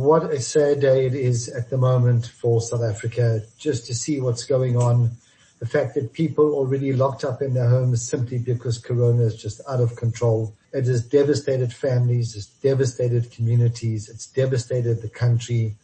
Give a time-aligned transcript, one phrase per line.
[0.00, 4.18] What a sad day it is at the moment for South Africa, just to see
[4.18, 5.10] what's going on.
[5.58, 9.36] The fact that people are already locked up in their homes simply because Corona is
[9.36, 10.54] just out of control.
[10.72, 15.74] It has devastated families, it's devastated communities, it's devastated the country.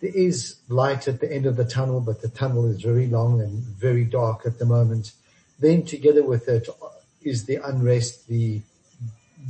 [0.00, 3.42] There is light at the end of the tunnel, but the tunnel is very long
[3.42, 5.12] and very dark at the moment.
[5.58, 6.66] Then together with it
[7.20, 8.62] is the unrest, the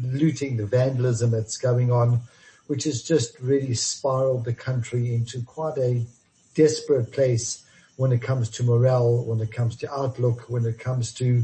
[0.03, 2.23] looting, the vandalism that's going on
[2.71, 6.07] which has just really spiraled the country into quite a
[6.55, 7.67] desperate place
[7.97, 11.43] when it comes to morale, when it comes to outlook, when it comes to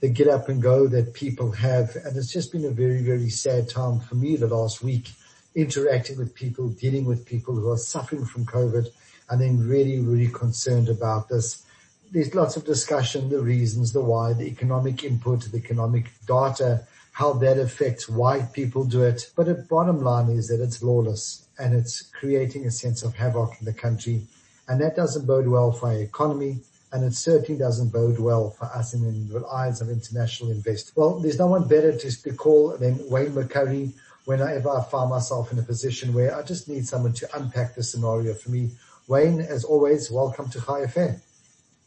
[0.00, 1.96] the get up and go that people have.
[2.04, 5.08] And it's just been a very, very sad time for me the last week
[5.54, 8.88] interacting with people, dealing with people who are suffering from COVID
[9.30, 11.64] and then really, really concerned about this.
[12.12, 17.32] There's lots of discussion, the reasons, the why, the economic input, the economic data how
[17.32, 19.30] that affects why people do it.
[19.34, 23.58] But the bottom line is that it's lawless and it's creating a sense of havoc
[23.58, 24.26] in the country.
[24.68, 26.58] And that doesn't bode well for our economy.
[26.92, 30.92] And it certainly doesn't bode well for us in the eyes of international investors.
[30.94, 33.94] Well, there's no one better to call than Wayne McCurrie
[34.26, 37.82] whenever I find myself in a position where I just need someone to unpack the
[37.82, 38.72] scenario for me.
[39.08, 41.18] Wayne, as always, welcome to Chai FM.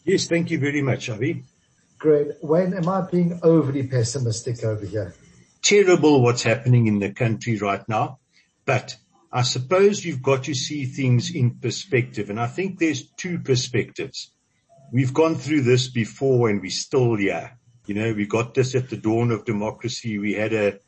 [0.06, 1.44] Yes, thank you very much, Avi.
[2.00, 2.30] Great.
[2.42, 5.14] Wayne, am I being overly pessimistic over here?
[5.62, 8.20] Terrible what's happening in the country right now,
[8.66, 8.96] but
[9.32, 12.30] I suppose you've got to see things in perspective.
[12.30, 14.32] And I think there's two perspectives.
[14.92, 17.58] We've gone through this before and we're still here.
[17.86, 20.18] You know, we got this at the dawn of democracy.
[20.18, 20.80] We had a,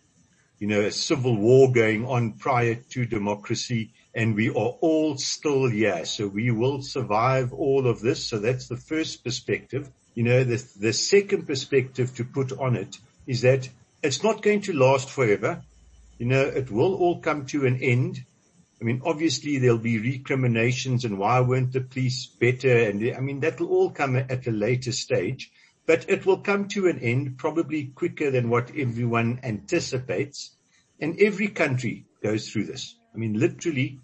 [0.58, 5.70] you know, a civil war going on prior to democracy and we are all still
[5.70, 6.06] here.
[6.06, 8.26] So we will survive all of this.
[8.26, 9.90] So that's the first perspective.
[10.16, 12.98] You know, the, the second perspective to put on it
[13.28, 13.70] is that
[14.04, 15.64] it's not going to last forever.
[16.18, 18.24] You know, it will all come to an end.
[18.80, 22.76] I mean, obviously there'll be recriminations and why weren't the police better?
[22.78, 25.52] And I mean, that will all come at a later stage,
[25.86, 30.56] but it will come to an end probably quicker than what everyone anticipates.
[31.00, 32.96] And every country goes through this.
[33.14, 34.00] I mean, literally,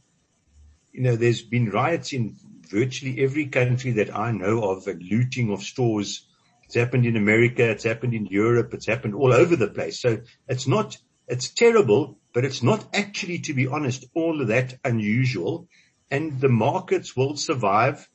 [0.92, 2.36] you know, there's been riots in
[2.70, 6.27] virtually every country that I know of and looting of stores.
[6.68, 7.70] It's happened in America.
[7.70, 8.74] It's happened in Europe.
[8.74, 10.02] It's happened all over the place.
[10.02, 10.20] So
[10.50, 15.70] it's not, it's terrible, but it's not actually, to be honest, all of that unusual.
[16.12, 18.10] And the markets will survive.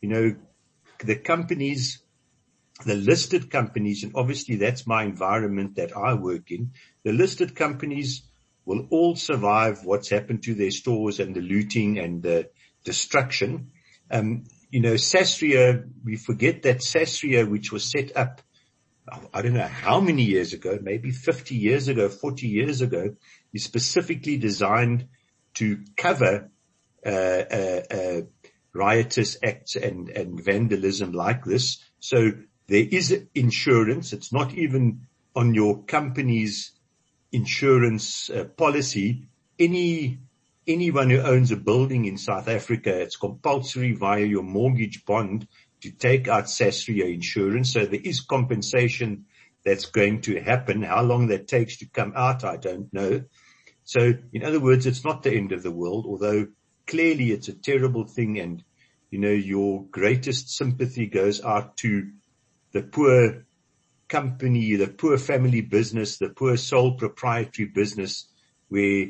[0.00, 0.36] You know,
[1.04, 2.02] the companies,
[2.86, 6.72] the listed companies, and obviously that's my environment that I work in.
[7.04, 8.22] The listed companies
[8.64, 12.48] will all survive what's happened to their stores and the looting and the
[12.84, 13.72] destruction.
[14.10, 18.42] Um, you know, Sasria, we forget that Sasria, which was set up,
[19.32, 23.14] I don't know how many years ago, maybe 50 years ago, 40 years ago,
[23.54, 25.08] is specifically designed
[25.54, 26.50] to cover
[27.04, 28.20] uh, uh, uh,
[28.74, 31.78] riotous acts and, and vandalism like this.
[32.00, 32.32] So
[32.66, 34.12] there is insurance.
[34.12, 36.72] It's not even on your company's
[37.32, 39.28] insurance uh, policy.
[39.58, 40.18] Any
[40.68, 45.48] anyone who owns a building in South Africa, it's compulsory via your mortgage bond
[45.80, 47.72] to take out Sasria insurance.
[47.72, 49.24] So there is compensation
[49.64, 50.82] that's going to happen.
[50.82, 53.24] How long that takes to come out, I don't know.
[53.84, 56.48] So in other words, it's not the end of the world, although
[56.86, 58.38] clearly it's a terrible thing.
[58.38, 58.62] And,
[59.10, 62.10] you know, your greatest sympathy goes out to
[62.72, 63.46] the poor
[64.08, 68.26] company, the poor family business, the poor sole proprietary business
[68.68, 69.08] where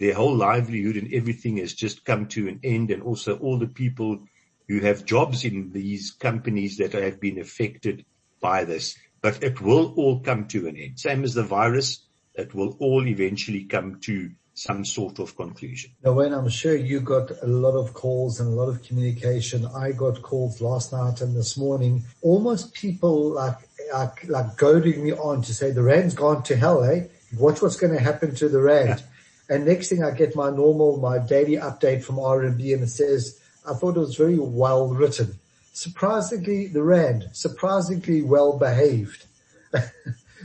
[0.00, 3.68] their whole livelihood and everything has just come to an end and also all the
[3.68, 4.18] people
[4.66, 8.04] who have jobs in these companies that have been affected
[8.40, 8.96] by this.
[9.20, 10.98] But it will all come to an end.
[10.98, 12.00] Same as the virus,
[12.34, 15.90] it will all eventually come to some sort of conclusion.
[16.02, 19.66] Now, when I'm sure you got a lot of calls and a lot of communication,
[19.66, 23.56] I got calls last night and this morning, almost people like,
[23.92, 27.04] like, like goading me on to say the Rand's gone to hell, eh?
[27.36, 29.02] Watch what's going to happen to the Rand.
[29.50, 33.40] And next thing I get my normal, my daily update from RMB and it says,
[33.68, 35.34] I thought it was very well written.
[35.72, 39.26] Surprisingly, the Rand, surprisingly well behaved.
[39.74, 39.82] so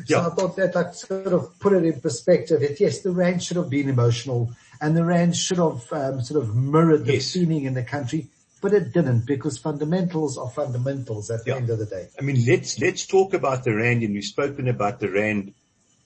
[0.07, 0.25] yeah.
[0.25, 3.57] I thought that like sort of put it in perspective that yes, the Rand should
[3.57, 7.31] have been emotional and the Rand should have um, sort of mirrored the yes.
[7.31, 8.27] feeling in the country.
[8.61, 11.57] but it didn't because fundamentals are fundamentals at the Yeah.
[11.57, 12.07] end of the day.
[12.17, 15.53] I mean, let's, let's talk about the Rand and we've spoken about the Rand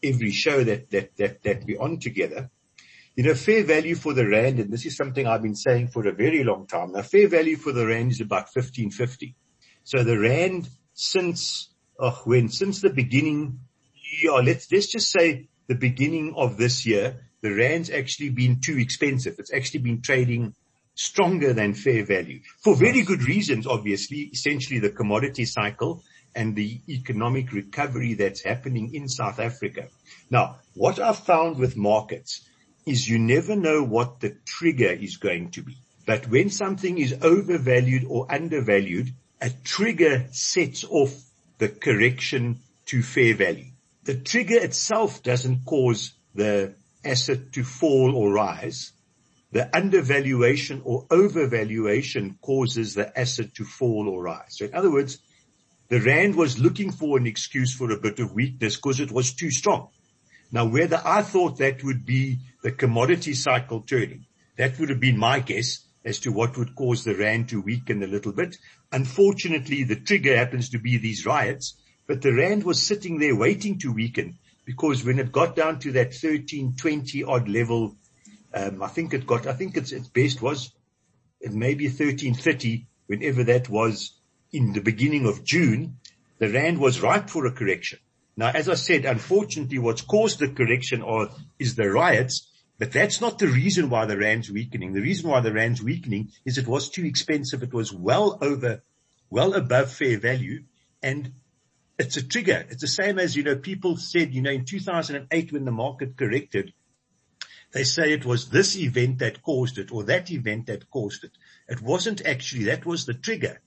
[0.04, 2.50] every show that, that, that, that we're on together.
[3.20, 6.08] You know, fair value for the Rand, and this is something I've been saying for
[6.08, 6.94] a very long time.
[6.94, 9.36] Now, fair value for the Rand is about 1550.
[9.84, 11.68] So the Rand since,
[12.00, 12.48] oh, when?
[12.48, 13.60] Since the beginning,
[14.24, 18.78] yeah, let's, let's just say the beginning of this year, the Rand's actually been too
[18.78, 19.36] expensive.
[19.38, 20.56] It's actually been trading
[20.96, 26.04] stronger than fair value for very good reasons, obviously, essentially the commodity cycle
[26.36, 29.90] and the economic recovery that's happening in South Africa.
[30.30, 32.46] Now, what I've found with markets
[32.90, 35.78] is you never know what the trigger is going to be.
[36.06, 41.14] But when something is overvalued or undervalued, a trigger sets off
[41.60, 43.72] the correction to fair value.
[44.04, 46.74] The trigger itself doesn't cause the
[47.06, 48.92] asset to fall or rise.
[49.52, 54.58] The undervaluation or overvaluation causes the asset to fall or rise.
[54.58, 55.20] So in other words,
[55.90, 59.34] the Rand was looking for an excuse for a bit of weakness because it was
[59.34, 59.90] too strong.
[60.52, 64.26] Now whether I thought that would be the commodity cycle turning,
[64.58, 68.02] that would have been my guess as to what would cause the Rand to weaken
[68.04, 68.58] a little bit.
[68.92, 71.76] Unfortunately, the trigger happens to be these riots,
[72.08, 75.92] but the Rand was sitting there waiting to weaken because when it got down to
[75.94, 77.96] that 1320 odd level,
[78.54, 80.72] um, I think it got, I think its, its best was
[81.42, 84.14] maybe 1330 whenever that was
[84.52, 85.98] in the beginning of June,
[86.40, 88.00] the Rand was ripe for a correction.
[88.38, 93.20] Now, as I said, unfortunately, what's caused the correction are, is the riots, but that's
[93.20, 94.94] not the reason why the Rand's weakening.
[94.94, 97.62] The reason why the Rand's weakening is it was too expensive.
[97.62, 98.82] It was well over,
[99.30, 100.64] well above fair value
[101.04, 101.34] and
[101.98, 102.66] it's a trigger.
[102.70, 106.16] It's the same as, you know, people said, you know, in 2008 when the market
[106.16, 106.74] corrected,
[107.74, 111.32] they say it was this event that caused it or that event that caused it.
[111.68, 113.62] It wasn't actually, that was the trigger.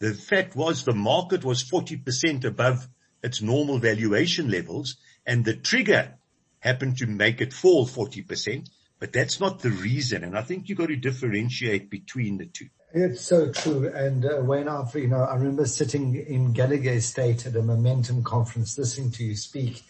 [0.00, 2.88] The fact was the market was 40% above
[3.24, 6.14] its normal valuation levels and the trigger
[6.60, 8.68] happened to make it fall 40%,
[9.00, 10.22] but that's not the reason.
[10.22, 12.68] And I think you've got to differentiate between the two.
[12.92, 13.88] It's so true.
[13.88, 18.22] And uh, when I've, you know, I remember sitting in Gallagher Estate at a Momentum
[18.22, 19.82] conference listening to you speak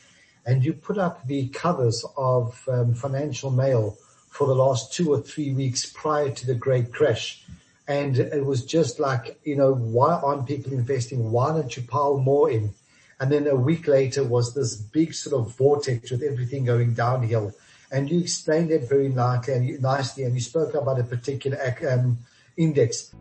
[0.47, 3.99] and you put up the covers of um, Financial Mail
[4.31, 7.45] for the last two or three weeks prior to the great crash.
[7.87, 11.31] And it was just like, you know, why aren't people investing?
[11.31, 12.75] Why don't you pile more in?
[13.21, 17.53] And then a week later was this big sort of vortex with everything going downhill.
[17.93, 21.59] And you explained it very nicely and you, nicely, and you spoke about a particular
[21.89, 22.19] um,
[22.57, 23.15] index.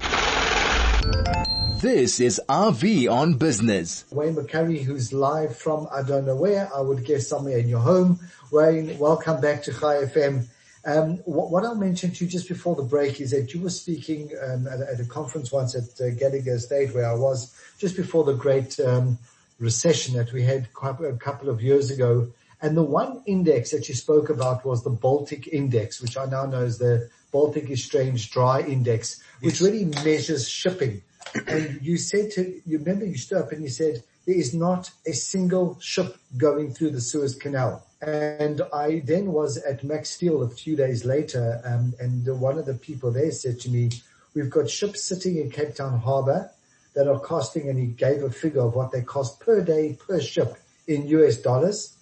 [1.79, 4.05] This is RV on Business.
[4.09, 7.81] Wayne McCurrie, who's live from I don't know where, I would guess somewhere in your
[7.81, 8.19] home.
[8.51, 10.47] Wayne, welcome back to Chai FM.
[10.85, 13.69] Um, what, what, I'll mention to you just before the break is that you were
[13.69, 17.95] speaking um, at, at, a conference once at uh, Gallagher Estate where I was just
[17.95, 19.17] before the great um,
[19.63, 22.31] recession that we had a couple of years ago.
[22.61, 26.45] And the one index that you spoke about was the Baltic Index, which I now
[26.45, 29.61] know is the Baltic Exchange Dry Index, which yes.
[29.61, 31.01] really measures shipping.
[31.47, 34.91] And you said to, you remember you stood up and you said, there is not
[35.05, 37.85] a single ship going through the Suez Canal.
[38.01, 42.75] And I then was at Macsteel a few days later, um, and one of the
[42.75, 43.89] people there said to me,
[44.33, 46.51] we've got ships sitting in Cape Town Harbor
[46.95, 50.19] that are costing, and he gave a figure of what they cost per day per
[50.19, 50.57] ship
[50.87, 51.97] in US dollars.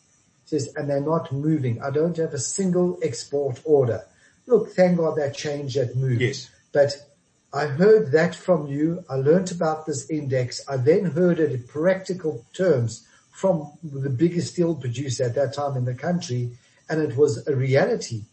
[0.46, 1.82] Says, and they're not moving.
[1.82, 4.04] I don't have a single export order.
[4.48, 6.22] Look, thank God that changed, that moved.
[6.22, 6.50] Yes.
[6.74, 6.94] But
[7.54, 9.04] I heard that from you.
[9.10, 10.62] I learned about this index.
[10.68, 15.78] I then heard it in practical terms from the biggest steel producer at that time
[15.78, 16.52] in the country.
[16.90, 18.24] And it was a reality.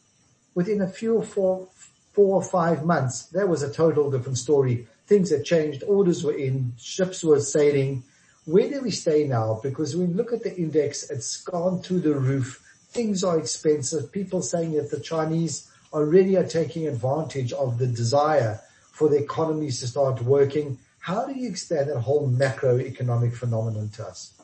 [0.54, 1.68] Within a few four,
[2.12, 4.88] four or five months, that was a total different story.
[5.08, 5.82] Things had changed.
[5.86, 6.74] Orders were in.
[6.78, 8.04] Ships were sailing.
[8.44, 9.58] Where do we stay now?
[9.62, 12.62] Because when we look at the index, it's gone through the roof.
[12.90, 14.12] Things are expensive.
[14.12, 18.60] People saying that the Chinese already are taking advantage of the desire
[18.92, 20.78] for the economies to start working.
[20.98, 24.34] How do you explain that whole macroeconomic phenomenon to us?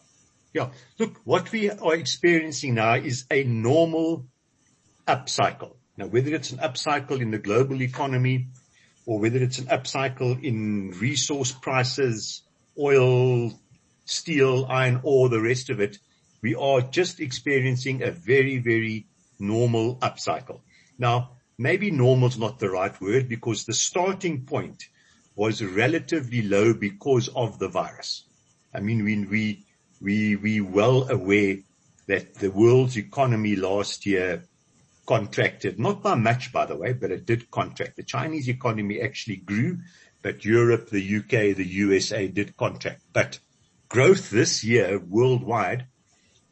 [0.55, 0.71] Yeah.
[0.99, 4.25] Look, what we are experiencing now is a normal
[5.07, 5.73] upcycle.
[5.99, 8.49] Now, whether it's an upcycle in the global economy
[9.07, 12.43] or whether it's an upcycle in resource prices,
[12.79, 13.53] oil,
[14.05, 15.99] steel, iron ore, the rest of it,
[16.43, 19.07] we are just experiencing a very, very
[19.39, 20.61] normal upcycle.
[20.99, 24.85] Now, maybe normal is not the right word because the starting point
[25.37, 28.25] was relatively low because of the virus.
[28.75, 29.65] I mean, we, we,
[30.01, 31.59] we, we well aware
[32.07, 34.45] that the world's economy last year
[35.07, 37.97] contracted, not by much by the way, but it did contract.
[37.97, 39.79] The Chinese economy actually grew,
[40.23, 43.03] but Europe, the UK, the USA did contract.
[43.13, 43.39] But
[43.89, 45.87] growth this year worldwide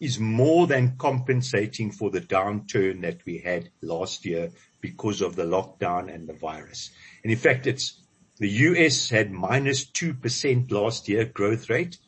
[0.01, 5.45] is more than compensating for the downturn that we had last year because of the
[5.45, 6.91] lockdown and the virus.
[7.23, 8.03] And in fact, it's
[8.39, 11.99] the US had minus 2% last year growth rate.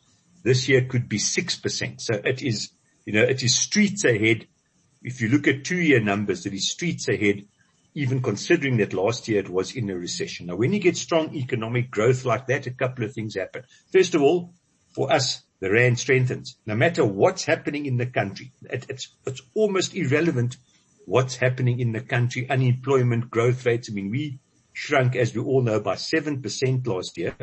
[0.43, 2.01] This year could be 6%.
[2.01, 2.73] So it is,
[3.07, 4.49] you know, it is streets ahead.
[5.05, 7.45] If you look at two year numbers, it is streets ahead,
[7.95, 10.47] even considering that last year it was in a recession.
[10.47, 13.65] Now, when you get strong economic growth like that, a couple of things happen.
[13.93, 14.55] First of all,
[14.95, 16.57] for us, the rand strengthens.
[16.65, 20.57] No matter what's happening in the country, it, it's, it's almost irrelevant
[21.05, 23.91] what's happening in the country, unemployment growth rates.
[23.91, 24.39] I mean, we
[24.73, 27.37] shrunk, as we all know, by 7% last year,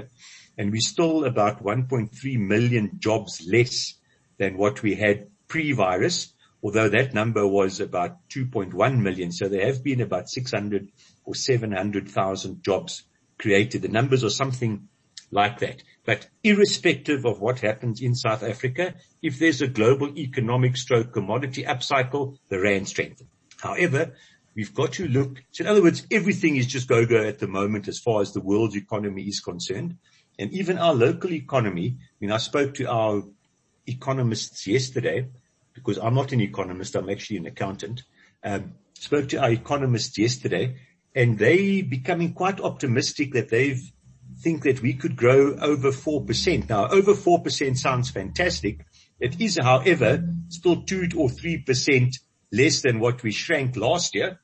[0.58, 3.94] and we're still about 1.3 million jobs less
[4.40, 9.32] than what we had pre-virus, although that number was about 2.1 million.
[9.32, 10.92] So there have been about 600
[11.26, 13.04] or 700,000 jobs
[13.38, 13.82] created.
[13.82, 14.88] The numbers are something
[15.32, 15.84] like that.
[16.06, 21.64] But irrespective of what happens in South Africa, if there's a global economic stroke commodity
[21.64, 23.30] upcycle, the rand strengthens.
[23.60, 24.14] However,
[24.56, 25.44] we've got to look.
[25.52, 28.42] So in other words, everything is just go-go at the moment as far as the
[28.42, 29.98] world's economy is concerned.
[30.38, 33.24] And even our local economy, I mean, I spoke to our
[33.88, 35.28] economists yesterday
[35.84, 36.96] because I'm not an economist.
[36.96, 38.04] I'm actually an accountant.
[38.44, 40.76] Um, spoke to our economists yesterday
[41.16, 43.78] and they becoming quite optimistic that they
[44.40, 46.70] think that we could grow over 4%.
[46.70, 48.86] Now, over 4% sounds fantastic.
[49.20, 52.16] It is, however, still two or 3%
[52.52, 54.40] less than what we shrank last year,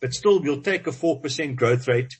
[0.00, 2.16] but still we'll take a 4% growth rate.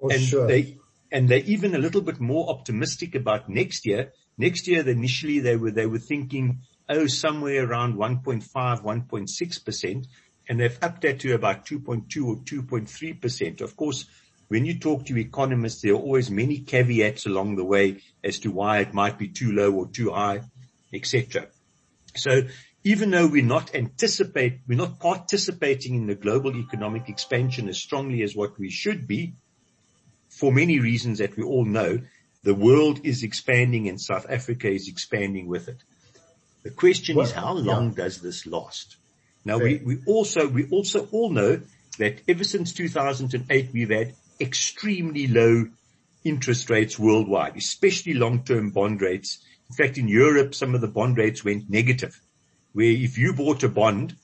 [0.00, 0.46] For and sure.
[0.46, 0.78] they,
[1.10, 4.12] and they're even a little bit more optimistic about next year.
[4.38, 8.44] Next year, initially they were, they were thinking, oh, somewhere around 1.5,
[8.82, 10.06] 1.6%,
[10.48, 13.60] and they've upped that to about 2.2 or 2.3%.
[13.60, 14.06] Of course,
[14.48, 18.50] when you talk to economists, there are always many caveats along the way as to
[18.50, 20.42] why it might be too low or too high,
[20.92, 21.48] etc.
[22.14, 22.42] So
[22.84, 28.22] even though we're not anticipate, we're not participating in the global economic expansion as strongly
[28.22, 29.34] as what we should be,
[30.28, 31.98] for many reasons that we all know,
[32.44, 35.82] the world is expanding and South Africa is expanding with it.
[36.66, 38.02] The question Well, is how long yeah.
[38.02, 38.96] does this last?
[39.44, 41.60] Now we, we also, we also all know
[41.98, 45.66] that ever since 2008 we've had extremely low
[46.24, 49.38] interest rates worldwide, especially long-term bond rates.
[49.70, 52.20] In fact, in Europe, some of the bond rates went negative,
[52.72, 54.16] where if you bought a bond,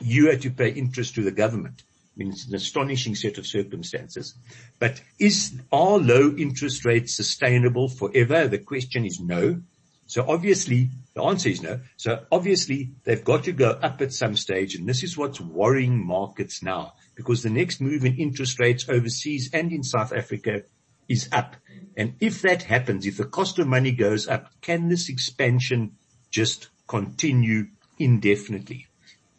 [0.00, 1.82] you had to pay interest to the government.
[1.82, 4.32] I mean, it's an astonishing set of circumstances.
[4.78, 8.48] But is, are low interest rates sustainable forever?
[8.48, 9.60] The question is no.
[10.08, 11.80] So obviously, the answer is no.
[11.98, 16.02] So obviously, they've got to go up at some stage, and this is what's worrying
[16.04, 20.62] markets now, because the next move in interest rates overseas and in South Africa
[21.08, 21.56] is up.
[21.94, 25.92] And if that happens, if the cost of money goes up, can this expansion
[26.30, 27.66] just continue
[27.98, 28.86] indefinitely?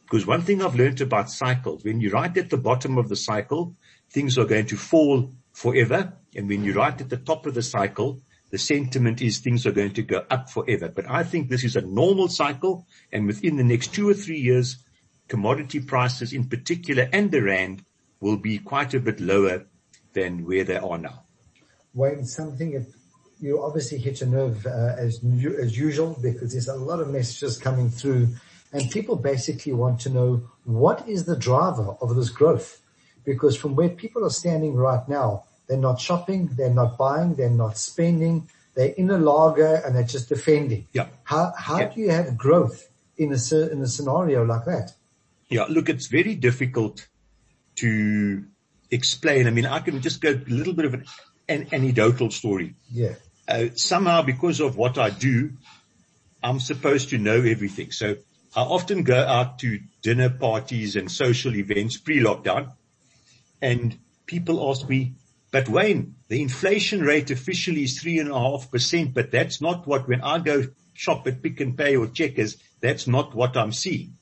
[0.04, 3.16] Because one thing I've learned about cycles, when you're right at the bottom of the
[3.16, 3.76] cycle,
[4.12, 6.14] things are going to fall forever.
[6.36, 8.22] And when you're right at the top of the cycle,
[8.52, 10.90] the sentiment is things are going to go up forever.
[10.90, 12.88] But I think this is a normal cycle.
[13.12, 14.78] And within the next two or three years,
[15.28, 17.86] commodity prices in particular and the rand
[18.20, 19.66] will be quite a bit lower
[20.14, 21.24] than where they are now.
[21.94, 22.86] Wayne, something
[23.40, 25.24] you obviously hit a nerve uh, as
[25.60, 28.28] as usual because there's a lot of messages coming through,
[28.74, 32.82] and people basically want to know what is the driver of this growth,
[33.24, 37.50] because from where people are standing right now, they're not shopping, they're not buying, they're
[37.50, 40.88] not spending, they're in a laager and they're just defending.
[40.92, 41.08] Yeah.
[41.24, 41.90] How how Yeah.
[41.94, 43.40] do you have growth in a
[43.72, 44.94] in a scenario like that?
[45.50, 47.08] Yeah, look, it's very difficult
[47.78, 48.44] to
[48.92, 49.48] explain.
[49.48, 51.06] I mean, I can just go a little bit of an,
[51.48, 52.76] an anecdotal story.
[52.92, 53.14] Yeah.
[53.48, 55.52] uh, somehow because of what I do,
[56.44, 57.92] I'm supposed to know everything.
[57.92, 58.16] So
[58.56, 62.72] I often go out to dinner parties and social events pre-lockdown
[63.62, 65.14] and people ask me,
[65.52, 69.88] but Wayne, the inflation rate officially is three and a half percent, but that's not
[69.88, 73.72] what, when I go shop at Pick and Pay or Checkers, that's not what I'm
[73.72, 74.14] seeing.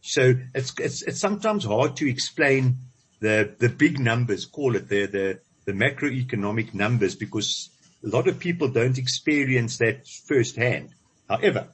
[0.00, 2.78] So it's, it's, it's sometimes hard to explain
[3.20, 7.68] the, the big numbers, call it the, the, the macroeconomic numbers because
[8.02, 10.90] a lot of people don't experience that firsthand.
[11.28, 11.68] However,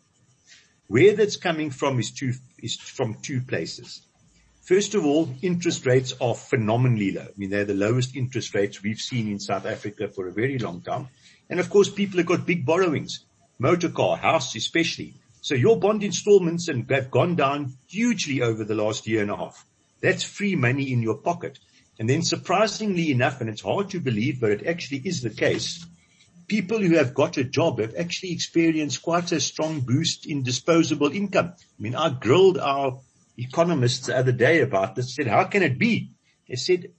[0.89, 4.03] where that's coming from is two, is from two places.
[4.67, 7.23] First of all, interest rates are phenomenally low.
[7.23, 10.59] I mean, they're the lowest interest rates we've seen in South Africa for a very
[10.59, 11.07] long time.
[11.49, 13.25] And of course, people have got big borrowings,
[13.61, 15.15] motor car, house especially.
[15.41, 19.65] So your bond installments have gone down hugely over the last year and a half.
[20.01, 21.61] That's free money in your pocket.
[22.01, 25.87] And then surprisingly enough, and it's hard to believe, but it actually is the case,
[26.49, 31.13] people who have got a job have actually experienced quite a strong boost in disposable
[31.13, 31.53] income.
[31.57, 32.99] I mean, I grilled our
[33.37, 36.13] economists the other day about this, said, how can it be?
[36.49, 36.93] They said,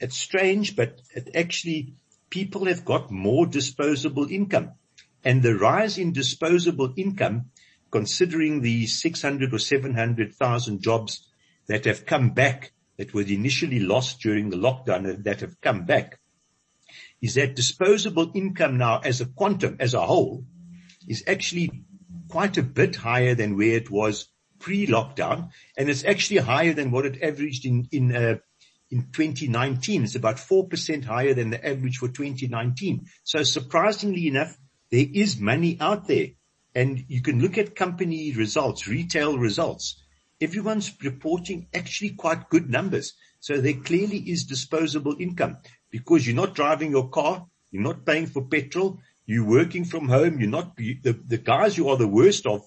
[0.00, 1.94] it's strange, but it actually,
[2.30, 4.72] people have got more disposable income.
[5.24, 7.50] And the rise in disposable income,
[7.90, 11.26] considering the 600 or 700,000 jobs
[11.68, 16.20] that have come back, that were initially lost during the lockdown that have come back,
[17.20, 20.44] is that disposable income now as a quantum, as a whole,
[21.08, 21.84] is actually
[22.28, 27.06] quite a bit higher than where it was pre-lockdown, and it's actually higher than what
[27.06, 28.36] it averaged in in uh,
[28.90, 30.04] in 2019.
[30.04, 33.06] It's about four percent higher than the average for 2019.
[33.24, 34.56] So surprisingly enough,
[34.90, 36.28] there is money out there,
[36.74, 40.00] and you can look at company results, retail results.
[40.40, 43.14] Everyone's reporting actually quite good numbers.
[43.40, 45.58] So there clearly is disposable income
[45.90, 50.40] because you're not driving your car, you're not paying for petrol, you're working from home,
[50.40, 52.62] you're not, the, the guys who are the worst of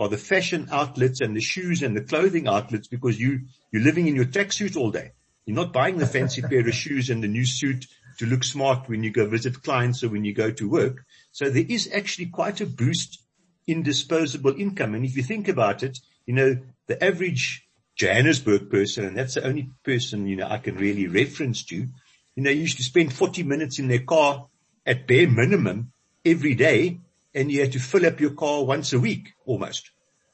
[0.00, 4.08] are the fashion outlets and the shoes and the clothing outlets because you, you're living
[4.08, 5.12] in your tracksuit all day.
[5.44, 7.86] You're not buying the fancy pair of shoes and the new suit
[8.18, 11.04] to look smart when you go visit clients or when you go to work.
[11.32, 13.20] So there is actually quite a boost
[13.66, 14.94] in disposable income.
[14.94, 19.46] And if you think about it, you know, the average Johannesburg person, and that's the
[19.46, 23.42] only person, you know, I can really reference to, you know, used to spend 40
[23.42, 24.46] minutes in their car
[24.86, 25.92] at bare minimum
[26.24, 27.00] every day
[27.34, 29.90] and you had to fill up your car once a week almost.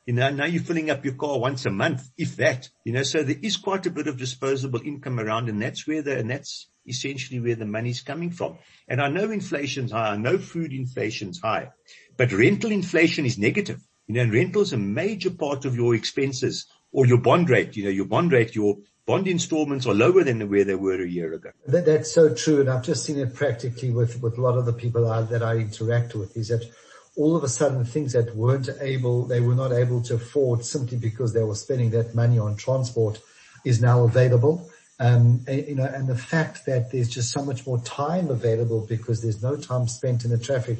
[0.06, 3.02] You know, now you're filling up your car once a month, if that, you know,
[3.02, 6.30] so there is quite a bit of disposable income around and that's where the, and
[6.30, 8.58] that's essentially where the money's coming from.
[8.86, 10.10] And I know inflation's high.
[10.10, 11.70] I know food inflation's high,
[12.16, 13.80] but rental inflation is negative.
[14.06, 17.76] You know, and rental is a major part of your expenses or your bond rate.
[17.76, 18.76] You know, your bond rate, your
[19.06, 21.50] bond installments are lower than where they were a year ago.
[21.66, 22.60] That, that's so true.
[22.60, 25.42] And I've just seen it practically with, with a lot of the people I, that
[25.42, 26.70] I interact with is that
[27.16, 30.99] all of a sudden things that weren't able, they were not able to afford simply
[30.99, 33.21] because they were spending that money on transport
[33.64, 34.71] is now available.
[35.00, 38.86] Um, and, you know, and the fact that there's just so much more time available
[38.86, 40.78] because there's no time spent in the traffic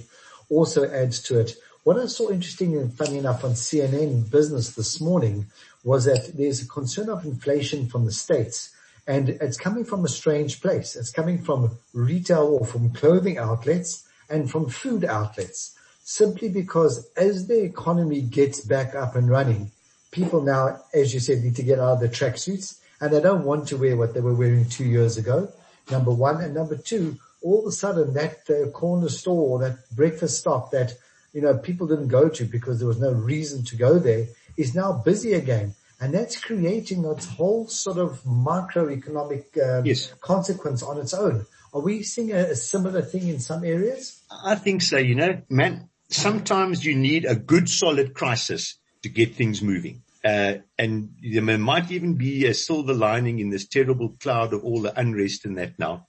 [0.51, 1.57] also adds to it.
[1.85, 5.47] What I saw interesting and funny enough on CNN business this morning
[5.85, 8.71] was that there's a concern of inflation from the States
[9.07, 10.97] and it's coming from a strange place.
[10.97, 15.76] It's coming from retail or from clothing outlets and from food outlets
[16.09, 19.73] simply because as the economy gets back up and running,
[20.13, 23.45] people now, as you said, need to get out of the tracksuits and they don't
[23.45, 25.53] want to wear what they were wearing two years ago.
[25.91, 26.41] Number one.
[26.41, 30.95] And number two, all of a sudden that uh, corner store, that breakfast stop that,
[31.33, 34.77] you know, people didn't go to because there was no reason to go there is
[34.77, 35.75] now busy again.
[36.01, 40.13] And that's creating a whole sort of macroeconomic um, yes.
[40.21, 41.47] consequence on its own.
[41.75, 44.23] Are we seeing a, a similar thing in some areas?
[44.45, 44.99] I think so.
[44.99, 50.03] You know, man, sometimes you need a good solid crisis to get things moving.
[50.25, 54.83] Uh, and there might even be a silver lining in this terrible cloud of all
[54.83, 56.07] the unrest in that now,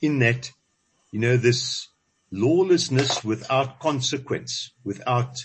[0.00, 0.50] in that,
[1.10, 1.88] you know, this
[2.30, 5.36] lawlessness without consequence, without,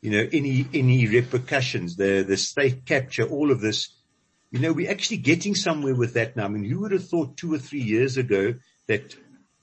[0.00, 3.88] you know, any, any repercussions, the, the state capture, all of this,
[4.52, 6.44] you know, we're actually getting somewhere with that now.
[6.44, 8.54] I mean, who would have thought two or three years ago
[8.86, 9.16] that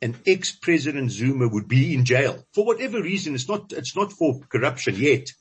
[0.04, 3.36] an ex-president Zuma would be in jail for whatever reason.
[3.36, 5.32] It's not, it's not for corruption yet.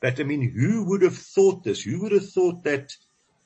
[0.00, 1.82] But I mean, who would have thought this?
[1.82, 2.92] Who would have thought that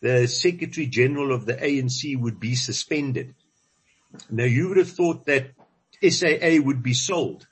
[0.00, 3.34] the secretary general of the ANC would be suspended?
[4.30, 5.50] Now you would have thought that
[6.02, 7.46] SAA would be sold.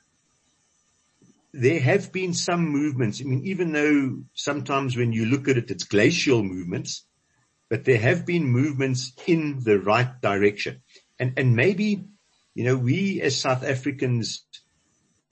[1.53, 3.21] There have been some movements.
[3.21, 7.05] I mean, even though sometimes when you look at it, it's glacial movements,
[7.69, 10.81] but there have been movements in the right direction.
[11.19, 12.05] And, and maybe
[12.55, 14.45] you know, we as South Africans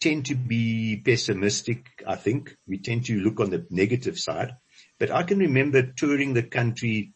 [0.00, 2.56] tend to be pessimistic, I think.
[2.66, 4.56] We tend to look on the negative side.
[4.98, 7.12] But I can remember touring the country,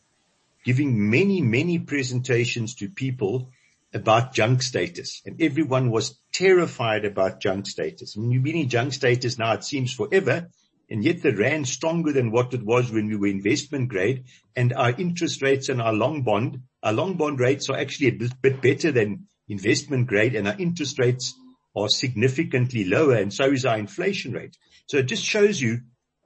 [0.64, 3.50] giving many, many presentations to people
[3.94, 8.16] about junk status and everyone was terrified about junk status.
[8.16, 10.48] I mean, you've been in junk status now, it seems forever,
[10.88, 14.24] and yet the rand stronger than what it was when we were investment grade
[14.56, 18.28] and our interest rates and our long bond, our long bond rates are actually a
[18.42, 21.34] bit better than investment grade and our interest rates
[21.76, 24.56] are significantly lower and so is our inflation rate.
[24.86, 25.80] So it just shows you,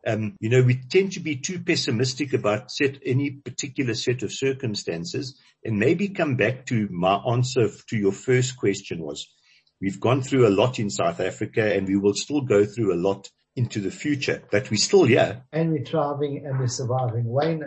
[0.07, 4.33] um, you know, we tend to be too pessimistic about set any particular set of
[4.33, 9.27] circumstances and maybe come back to my answer to your first question was
[9.81, 13.03] we've gone through a lot in South Africa and we will still go through a
[13.09, 15.43] lot into the future, but we're still here.
[15.51, 17.25] And we're thriving and we're surviving.
[17.25, 17.62] Wayne,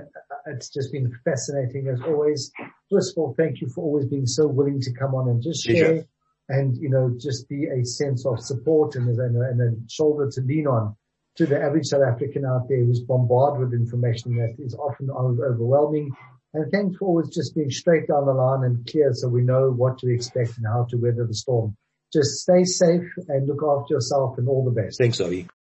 [0.47, 2.51] it's just been fascinating as always.
[2.91, 5.63] First of all, thank you for always being so willing to come on and just
[5.63, 6.05] share
[6.49, 10.41] and, you know, just be a sense of support and, and, and a shoulder to
[10.41, 10.95] lean on
[11.37, 16.11] to the average South African out there who's bombarded with information that is often overwhelming.
[16.53, 19.69] And thanks for always just being straight down the line and clear so we know
[19.69, 21.77] what to expect and how to weather the storm.
[22.11, 24.97] Just stay safe and look after yourself and all the best.
[24.97, 25.47] Thanks, Avi.